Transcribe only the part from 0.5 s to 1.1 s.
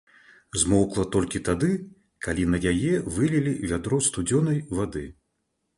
Змоўкла